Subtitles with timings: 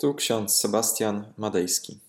[0.00, 2.00] Tu ksiądz Sebastian Madejski.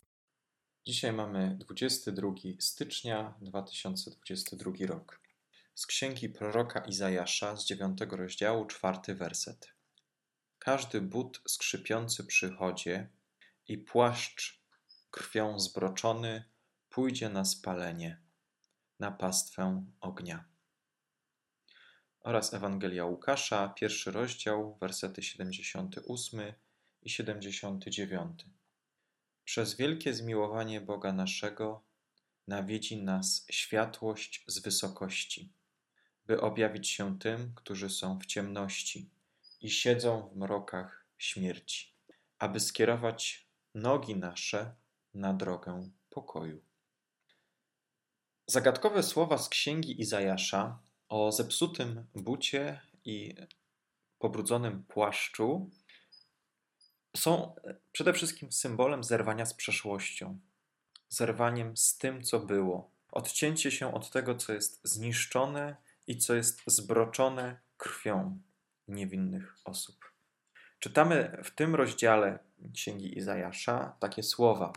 [0.85, 5.19] Dzisiaj mamy 22 stycznia 2022 rok.
[5.75, 9.67] Z księgi proroka Izajasza z 9 rozdziału, czwarty werset.
[10.59, 13.09] Każdy but skrzypiący przy chodzie
[13.67, 14.63] i płaszcz
[15.11, 16.43] krwią zbroczony
[16.89, 18.21] pójdzie na spalenie,
[18.99, 20.45] na pastwę ognia.
[22.19, 26.53] Oraz Ewangelia Łukasza, pierwszy rozdział, wersety 78
[27.01, 28.45] i 79.
[29.43, 31.83] Przez wielkie zmiłowanie Boga naszego
[32.47, 35.53] nawiedzi nas światłość z wysokości,
[36.25, 39.09] by objawić się tym, którzy są w ciemności
[39.61, 41.93] i siedzą w mrokach śmierci,
[42.39, 44.75] aby skierować nogi nasze
[45.13, 46.61] na drogę pokoju.
[48.47, 53.35] Zagadkowe słowa z księgi Izajasza o zepsutym bucie i
[54.19, 55.69] pobrudzonym płaszczu
[57.17, 60.39] są e, przede wszystkim symbolem zerwania z przeszłością,
[61.09, 65.75] zerwaniem z tym, co było, odcięcie się od tego, co jest zniszczone
[66.07, 68.39] i co jest zbroczone krwią
[68.87, 70.11] niewinnych osób.
[70.79, 72.39] Czytamy w tym rozdziale
[72.73, 74.73] Księgi Izajasza takie słowa: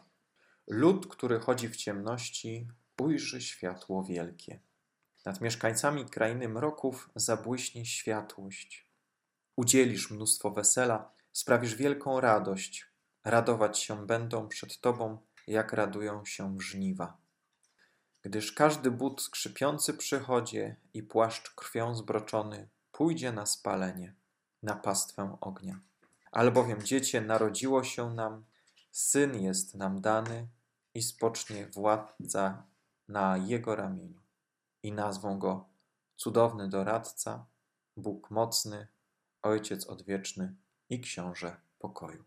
[0.66, 2.68] Lud, który chodzi w ciemności,
[3.00, 4.60] ujrzy światło wielkie.
[5.24, 8.86] Nad mieszkańcami krainy mroków zabłyśnie światłość.
[9.56, 12.86] Udzielisz mnóstwo wesela, sprawisz wielką radość.
[13.24, 17.16] Radować się będą przed Tobą, jak radują się żniwa.
[18.22, 24.14] Gdyż każdy but skrzypiący przy chodzie i płaszcz krwią zbroczony pójdzie na spalenie,
[24.62, 25.80] na pastwę ognia.
[26.32, 28.44] Albowiem dziecię narodziło się nam,
[28.90, 30.48] syn jest nam dany
[30.94, 32.66] i spocznie władca
[33.08, 34.20] na jego ramieniu.
[34.82, 35.68] I nazwą go
[36.16, 37.46] cudowny doradca,
[37.96, 38.86] Bóg mocny,
[39.42, 40.54] Ojciec odwieczny,
[40.92, 42.24] i książę pokoju.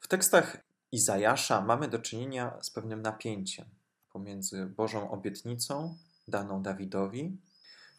[0.00, 0.56] W tekstach
[0.92, 3.66] Izajasza mamy do czynienia z pewnym napięciem
[4.12, 5.96] pomiędzy Bożą obietnicą
[6.28, 7.38] daną Dawidowi,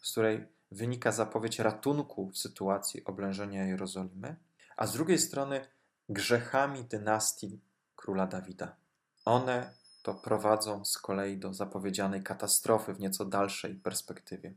[0.02, 4.36] z której wynika zapowiedź ratunku w sytuacji oblężenia Jerozolimy,
[4.76, 5.66] a z drugiej strony
[6.08, 7.60] grzechami dynastii
[7.96, 8.76] króla Dawida.
[9.24, 14.54] One to prowadzą z kolei do zapowiedzianej katastrofy w nieco dalszej perspektywie.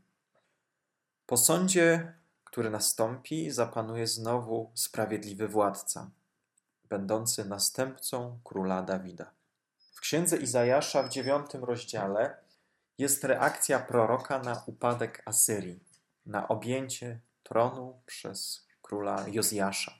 [1.26, 2.17] Po sądzie
[2.50, 6.10] który nastąpi, zapanuje znowu sprawiedliwy władca,
[6.88, 9.30] będący następcą króla Dawida.
[9.92, 12.36] W księdze Izajasza w dziewiątym rozdziale
[12.98, 15.80] jest reakcja proroka na upadek Asyrii,
[16.26, 19.92] na objęcie tronu przez króla Jozjasza.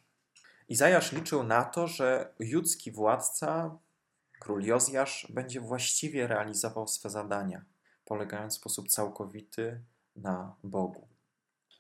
[0.69, 3.79] Izajasz liczył na to, że judzki władca,
[4.41, 7.65] król Jozjasz, będzie właściwie realizował swe zadania,
[8.05, 9.81] polegając w sposób całkowity
[10.17, 11.09] na Bogu.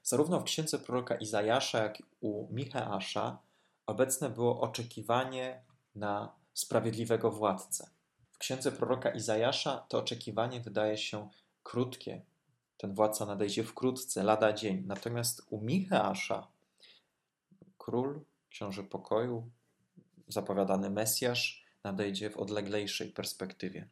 [0.08, 3.38] Zarówno w księdze proroka Izajasza, jak i u Micheasza
[3.86, 5.62] obecne było oczekiwanie
[5.94, 7.90] na sprawiedliwego władcę.
[8.30, 11.28] W księdze proroka Izajasza to oczekiwanie wydaje się
[11.62, 12.22] krótkie.
[12.76, 14.84] Ten władca nadejdzie wkrótce, lada dzień.
[14.86, 16.48] Natomiast u Micheasza
[17.78, 18.20] król,
[18.50, 19.50] książę pokoju,
[20.28, 23.88] zapowiadany Mesjasz nadejdzie w odleglejszej perspektywie.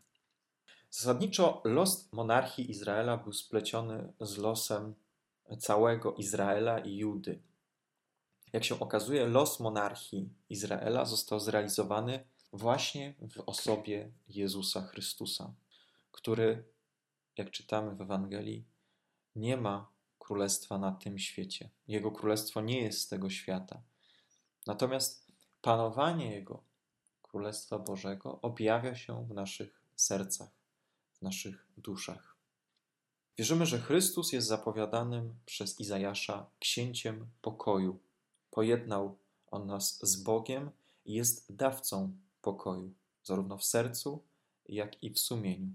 [0.90, 4.94] Zasadniczo los monarchii Izraela był spleciony z losem
[5.58, 7.42] całego Izraela i Judy.
[8.52, 15.54] Jak się okazuje, los monarchii Izraela został zrealizowany właśnie w osobie Jezusa Chrystusa,
[16.12, 16.64] który,
[17.36, 18.64] jak czytamy w Ewangelii,
[19.36, 21.70] nie ma królestwa na tym świecie.
[21.88, 23.82] Jego królestwo nie jest z tego świata.
[24.66, 26.62] Natomiast panowanie Jego
[27.22, 30.50] Królestwa Bożego objawia się w naszych sercach,
[31.12, 32.35] w naszych duszach.
[33.38, 37.98] Wierzymy, że Chrystus jest zapowiadanym przez Izajasza księciem pokoju.
[38.50, 39.18] Pojednał
[39.50, 40.70] on nas z Bogiem
[41.04, 44.24] i jest dawcą pokoju, zarówno w sercu,
[44.68, 45.70] jak i w sumieniu.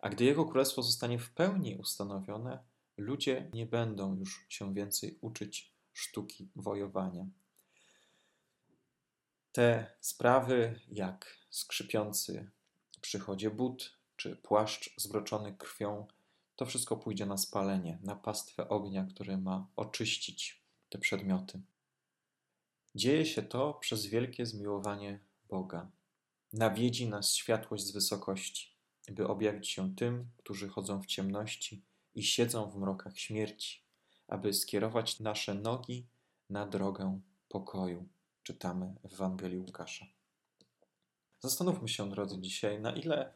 [0.00, 2.58] A gdy Jego Królestwo zostanie w pełni ustanowione,
[2.96, 7.26] ludzie nie będą już się więcej uczyć sztuki wojowania.
[9.52, 12.50] Te sprawy, jak skrzypiący
[13.00, 16.06] przy chodzie but, czy płaszcz zbroczony krwią,
[16.56, 21.60] to wszystko pójdzie na spalenie, na pastwę ognia, który ma oczyścić te przedmioty.
[22.94, 25.90] Dzieje się to przez wielkie zmiłowanie Boga.
[26.52, 28.74] Nawiedzi nas światłość z wysokości,
[29.08, 31.84] by objawić się tym, którzy chodzą w ciemności
[32.14, 33.82] i siedzą w mrokach śmierci,
[34.28, 36.06] aby skierować nasze nogi
[36.50, 38.08] na drogę pokoju.
[38.42, 40.06] Czytamy w Ewangelii Łukasza.
[41.40, 43.34] Zastanówmy się, drodzy, dzisiaj, na ile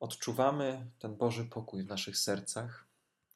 [0.00, 2.86] odczuwamy ten Boży pokój w naszych sercach,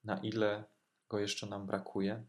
[0.05, 0.65] na ile
[1.09, 2.25] go jeszcze nam brakuje?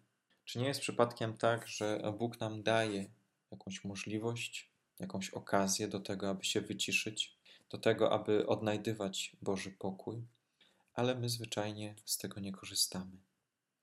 [0.45, 3.09] Czy nie jest przypadkiem tak, że Bóg nam daje
[3.51, 7.37] jakąś możliwość, jakąś okazję do tego, aby się wyciszyć,
[7.69, 10.23] do tego, aby odnajdywać Boży pokój,
[10.93, 13.17] ale my zwyczajnie z tego nie korzystamy.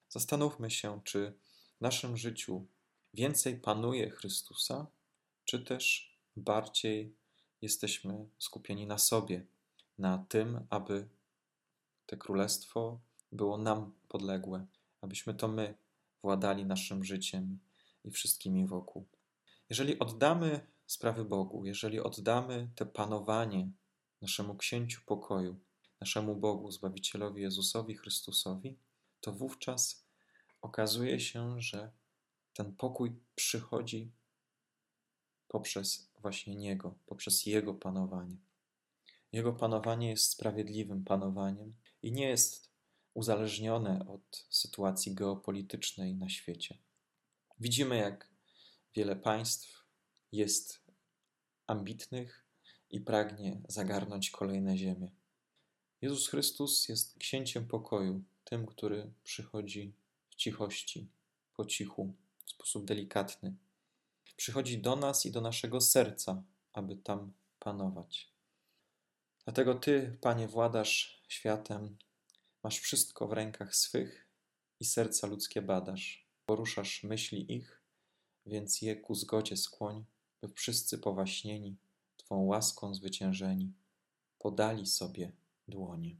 [0.08, 1.32] Zastanówmy się, czy
[1.78, 2.66] w naszym życiu
[3.14, 4.86] więcej panuje Chrystusa,
[5.44, 7.14] czy też bardziej
[7.62, 9.46] jesteśmy skupieni na sobie,
[10.02, 11.08] na tym, aby
[12.06, 13.00] to królestwo
[13.32, 14.66] było nam podległe,
[15.00, 15.74] abyśmy to my
[16.22, 17.58] władali naszym życiem
[18.04, 19.06] i wszystkimi wokół.
[19.70, 23.70] Jeżeli oddamy sprawy Bogu, jeżeli oddamy te panowanie
[24.20, 25.60] naszemu księciu pokoju,
[26.00, 28.78] naszemu Bogu, Zbawicielowi Jezusowi Chrystusowi,
[29.20, 30.06] to wówczas
[30.62, 31.92] okazuje się, że
[32.52, 34.12] ten pokój przychodzi
[35.48, 38.36] poprzez właśnie Niego, poprzez Jego panowanie.
[39.32, 42.72] Jego panowanie jest sprawiedliwym panowaniem i nie jest
[43.14, 46.78] uzależnione od sytuacji geopolitycznej na świecie.
[47.60, 48.30] Widzimy, jak
[48.94, 49.84] wiele państw
[50.32, 50.84] jest
[51.66, 52.46] ambitnych
[52.90, 55.12] i pragnie zagarnąć kolejne ziemie.
[56.00, 59.94] Jezus Chrystus jest księciem pokoju, tym, który przychodzi
[60.30, 61.08] w cichości,
[61.56, 62.14] po cichu,
[62.44, 63.54] w sposób delikatny.
[64.36, 66.42] Przychodzi do nas i do naszego serca,
[66.72, 68.31] aby tam panować.
[69.44, 71.96] Dlatego Ty, Panie, władasz światem,
[72.62, 74.28] masz wszystko w rękach swych
[74.80, 76.28] i serca ludzkie badasz.
[76.46, 77.82] Poruszasz myśli ich,
[78.46, 80.04] więc je ku zgodzie skłoń,
[80.40, 81.76] by wszyscy powaśnieni,
[82.16, 83.72] Twą łaską zwyciężeni,
[84.38, 85.32] podali sobie
[85.68, 86.16] dłonie.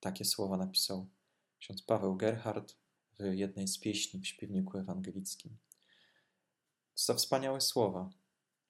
[0.00, 1.06] Takie słowa napisał
[1.58, 2.76] ksiądz Paweł Gerhard
[3.18, 5.56] w jednej z pieśni w śpiewniku ewangelickim.
[6.94, 8.10] To za wspaniałe słowa,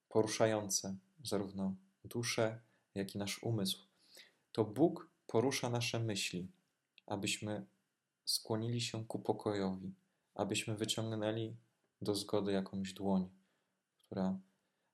[0.09, 1.75] poruszające zarówno
[2.05, 2.61] duszę,
[2.95, 3.79] jak i nasz umysł.
[4.53, 6.49] To Bóg porusza nasze myśli,
[7.07, 7.67] abyśmy
[8.25, 9.95] skłonili się ku pokojowi,
[10.35, 11.57] abyśmy wyciągnęli
[12.03, 13.29] do zgody jakąś dłoń,
[14.01, 14.39] która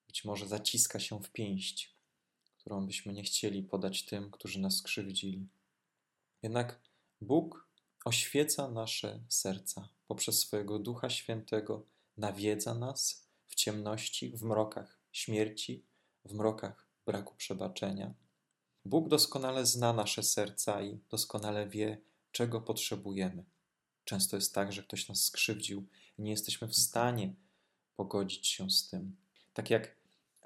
[0.07, 1.95] być może zaciska się w pięść,
[2.59, 5.49] którą byśmy nie chcieli podać tym, którzy nas skrzywdzili.
[6.43, 6.81] Jednak
[7.21, 7.69] Bóg
[8.05, 11.87] oświeca nasze serca poprzez swojego Ducha Świętego,
[12.17, 15.85] nawiedza nas w ciemności, w mrokach śmierci,
[16.25, 18.15] w mrokach braku przebaczenia.
[18.85, 21.99] Bóg doskonale zna nasze serca i doskonale wie,
[22.33, 23.45] czego potrzebujemy.
[24.05, 25.87] Często jest tak, że ktoś nas skrzywdził
[26.19, 27.35] i nie jesteśmy w stanie
[27.97, 29.17] pogodzić się z tym.
[29.55, 29.97] Tak jak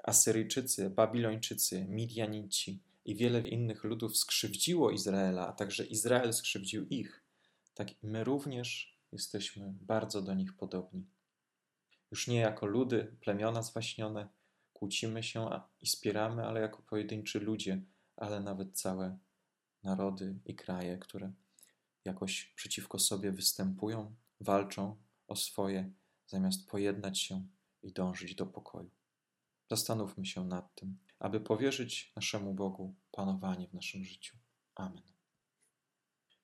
[0.03, 7.23] Asyryjczycy, Babilończycy, Midianici i wiele innych ludów skrzywdziło Izraela, a także Izrael skrzywdził ich,
[7.73, 11.05] tak my również jesteśmy bardzo do nich podobni.
[12.11, 14.27] Już nie jako ludy, plemiona zwaśnione,
[14.83, 15.49] kłócimy się
[15.81, 17.81] i spieramy, ale jako pojedynczy ludzie,
[18.15, 19.17] ale nawet całe
[19.83, 21.33] narody i kraje, które
[22.05, 24.97] jakoś przeciwko sobie występują, walczą
[25.27, 25.91] o swoje,
[26.27, 27.47] zamiast pojednać się
[27.83, 28.89] i dążyć do pokoju.
[29.69, 34.37] Zastanówmy się nad tym, aby powierzyć naszemu Bogu panowanie w naszym życiu.
[34.75, 35.03] Amen.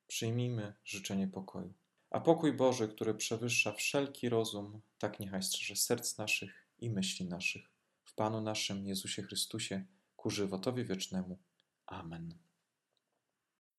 [0.06, 1.74] Przyjmijmy życzenie pokoju.
[2.10, 7.79] A pokój Boży, który przewyższa wszelki rozum, tak niechaj strzeże serc naszych i myśli naszych.
[8.10, 9.84] W Panu naszym Jezusie Chrystusie,
[10.16, 11.38] ku żywotowi wiecznemu.
[11.86, 12.38] Amen.